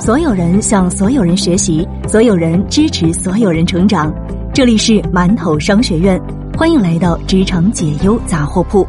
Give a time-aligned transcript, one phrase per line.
[0.00, 4.10] 所有人向所有人学习，所有人支持所有人成长。
[4.54, 6.18] 这里是馒头商学院，
[6.56, 8.88] 欢迎来到职场解忧杂货铺。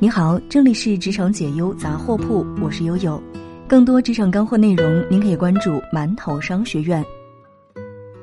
[0.00, 3.22] 你好，这里是职场解忧杂货铺，我是悠悠。
[3.68, 7.04] 更多职场干货内容，您可以关注馒头商学院。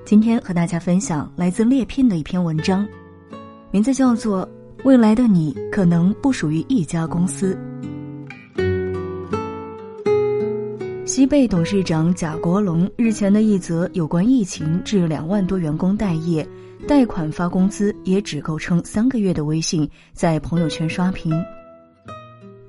[0.04, 2.86] 今天和大家分享来自猎聘的一篇文章，
[3.71, 4.45] 名字叫做
[4.84, 7.57] 《未来的你可能不属于一家公司》。
[11.13, 16.47] 西贝董事长贾国龙日前的一则有关疫情致两万多员工待业、
[16.87, 21.34] 贷款发工资也只够撑三个月的微信，在朋友圈刷屏。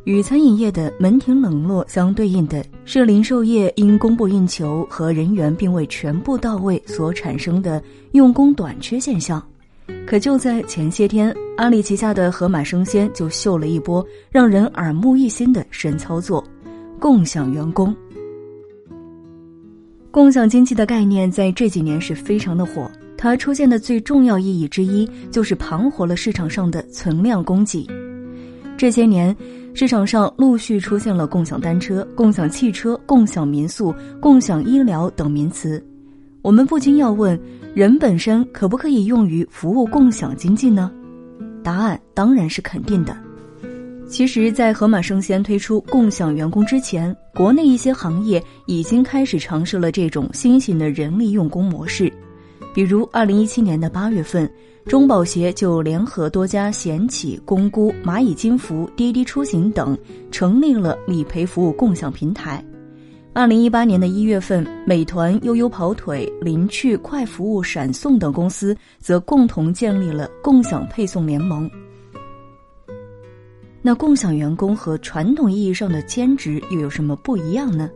[0.02, 9.40] 与餐饮业的门庭冷落相对应的是，零售业因供不应求和人员并未全部到位所产生的用工短缺现象。
[10.04, 16.45] 可就在前些天，阿里旗下的盒马生鲜就秀了一波让人耳目一新的神操作——
[16.98, 17.95] 共享员工。
[20.13, 27.88] 共享经济的概念在这几年是非常的火，它出现的最重要意义之一就是盘活了市场上的存量供给。
[28.77, 29.35] 这些年，
[29.73, 35.83] 市场上陆续出现了共享单车、共享汽车、共享民宿、共享医疗等名词。
[36.43, 37.40] 我们不禁要问：
[37.74, 40.93] 人本身可不可以用于服务共享经济呢？
[41.63, 43.16] 答案当然是肯定的。
[44.13, 52.13] 其实，在盒马生鲜推出共享员工之前，国内一些行业已经开始尝试了这种新型的人力用工模式。
[52.74, 54.49] 比如，二零一七年的八月份，
[54.85, 59.96] 中保协就联合多家险企、公估、蚂蚁金服、滴滴出行等，
[60.30, 62.63] 成立了理赔服务共享平台。
[63.33, 71.69] 二零一八年的一月份，美团、悠悠跑腿、林趣、快服务、闪送等公司则共同建立了共享配送联盟。
[73.84, 77.91] 那共享员工和传统意义上的兼职又有什么不一样呢？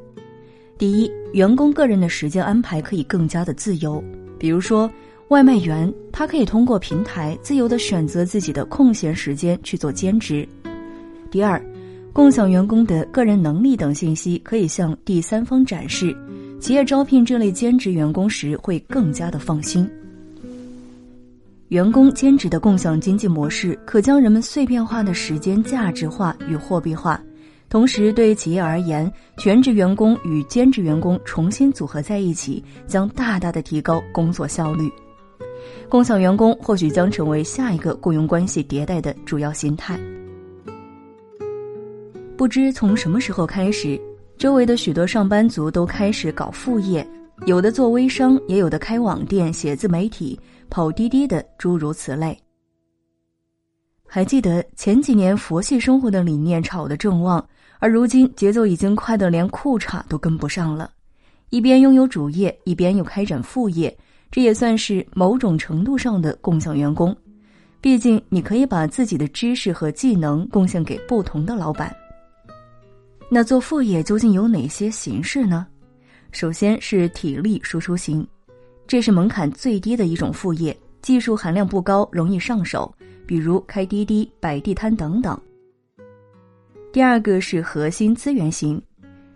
[0.77, 4.03] 第一，员工个人的时间安排可以更加的自由，
[4.37, 4.91] 比如说
[5.28, 10.47] 外卖员，他可以通过平台自由的选择自己的空闲时间去做兼职。
[11.31, 11.65] 第二，
[12.12, 16.15] 共享员工的个人能力等信息可以向第三方展示，
[16.60, 19.89] 企业招聘这类兼职员工时会更加的放心。
[21.69, 27.21] 员工兼职的共享经济模式，可将人们碎片化的时间价值化与货币化，
[27.69, 34.88] 同时对企业而言，全职员工与兼职员工重新组合在一起，将大大的提高工作效率。
[35.88, 39.98] 共享员工或许将成为下一个雇佣关系迭代的主要形态。
[42.37, 44.00] 不知从什么时候开始，
[44.38, 47.04] 周围的许多上班族都开始搞副业，
[47.47, 50.39] 有的做微商，也有的开网店、写自媒体。
[50.69, 52.37] 跑滴滴的诸如此类。
[54.05, 57.49] 还记得前几年佛系生活的理念炒得正旺，
[57.79, 60.91] 而如今节奏已经快得连裤衩都跟不上了。
[61.51, 63.97] 一边拥有主业，一边又开展副业，
[64.28, 67.17] 这也算是某种程度上的共享员工。
[67.81, 71.95] 毕竟你可以把自己的知识和技能贡献给不同的老板。
[73.31, 75.65] 那做副业究竟有哪些形式呢？
[76.36, 78.24] 首先是体力输出型。
[78.86, 85.41] 这是门槛最低的一种副业，技术含量不高，容易上手，比如开滴滴、摆地摊等等。
[86.92, 88.78] 第二个是核心资源型，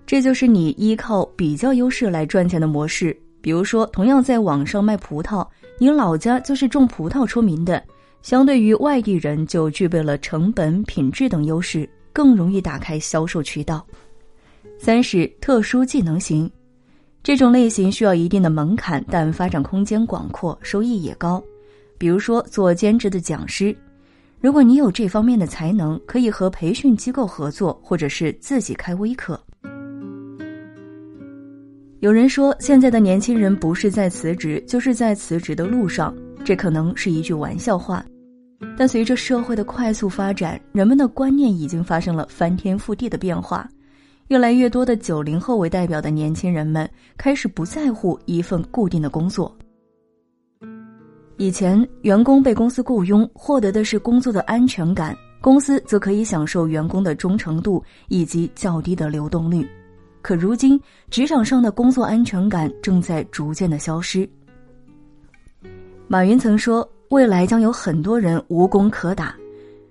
[0.04, 3.18] 这就是你依靠比较优势来赚钱的模式。
[3.40, 7.82] 比如说，同样在网上卖葡萄，你老家就是种葡萄出名的，
[8.20, 13.86] 相对于外地人就具备了成本、品质等优势，更容易打开销售渠道。
[14.78, 16.50] 三是特殊技能型。
[17.22, 21.42] 这种类型需要一定的门槛，但发展空间广阔，收益也高。
[21.98, 23.76] 比如说做兼职的讲师，
[24.40, 29.38] 如果你有这方面的才能，可以和培训机构合作，或者是自己开微课。
[31.98, 38.02] 有人说，现在的年轻人不是在辞职，就是在辞职的路上，这可能是一句玩笑话。
[38.78, 43.68] 但随着社会的快速发展，人们的观念已经发生了翻天覆地的变化。
[44.30, 49.52] 越来越多的九零后为代表的年轻人们开始不在乎一份固定的工作。
[51.36, 59.68] 以前，员工被公司雇佣，获得的是工作的安全感，公司则可以享受员工的忠诚度以及较低的流动率。
[60.22, 60.80] 可如今，
[61.10, 64.28] 职场上的工作安全感正在逐渐的消失。
[66.06, 69.34] 马云曾说：“未来将有很多人无工可打，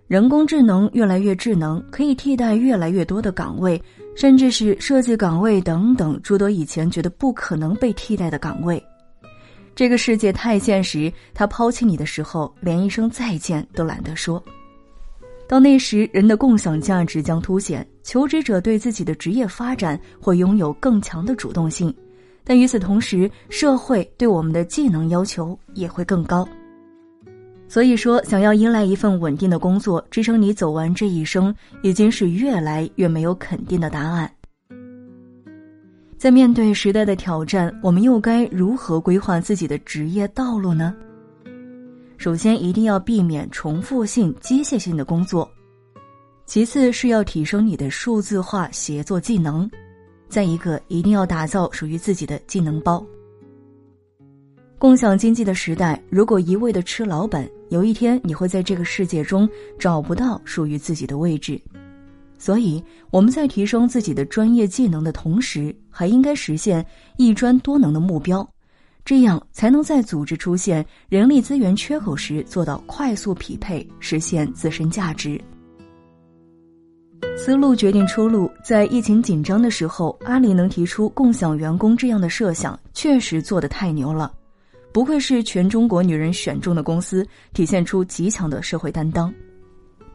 [0.10, 3.82] 人工智能越来越智能，可以替代越来越多的岗位。”
[4.16, 8.84] 甚至是设计岗位等等诸多以前觉得不可能被替代的岗位，
[9.74, 14.44] 这个世界太现实，他抛弃你的时候连一声再见都懒得说。
[15.48, 21.94] 到那时，人的共享价值将凸显，求职者对自己的职业发展会拥有更强的主动性，
[22.44, 26.46] 但与此同时，社会对我们的技能要求也会更高。
[27.70, 34.30] 所以说，想要迎来一份稳定的工作支撑你走完这一生，已经是越来越没有肯定的答案。
[36.18, 40.96] 在面对时代的挑战，我们又该如何规划自己的职业道路呢？
[42.18, 45.48] 首先，一定要避免重复性、机械性的工作；
[46.48, 49.70] 其次是要提升你的数字化协作技能；
[50.28, 53.06] 再一个，一定要打造属于自己的技能包。
[54.80, 59.48] 共享经济的时代，如果一味的吃老本，有一天你会在这个世界中
[59.78, 61.62] 找不到属于自己的位置。
[62.38, 62.82] 所以，
[63.12, 66.84] 我们在提升自己的专业技能的同时，还应该实现
[67.18, 68.50] 一专多能的目标。
[69.04, 75.42] 这样才能在组织出现人力资源缺口时做到快速匹配，实现自身价值。
[77.36, 84.32] 思路决定出路，在疫情紧张的时候，阿里能提出共享员工这样的设想，确实做得太牛了。
[84.92, 89.34] 不愧是全中国女人选中的公司，体现出极强的社会担当。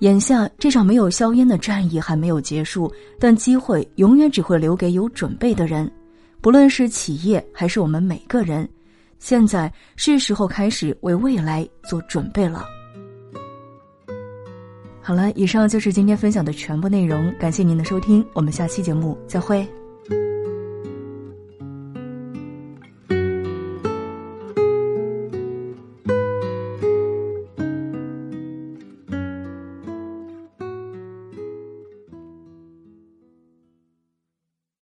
[0.00, 5.91] 眼下这场没有硝烟的战役还没有结束，但机会永远只会留给有准备的人。
[6.41, 8.69] 不论是企业还是我们每个人，
[9.19, 12.65] 现在是时候开始为未来做准备了。
[15.00, 19.67] 好了，以上就是今天分享的全部内容，感谢您的收听，我们下期节目再会。